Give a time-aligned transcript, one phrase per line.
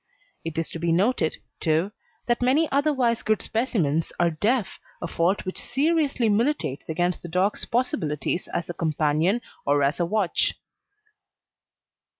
[0.43, 1.91] It is to be noted, too,
[2.25, 7.65] that many otherwise good specimens are deaf a fault which seriously militates against the dog's
[7.65, 10.55] possibilities as a companion or as a watch.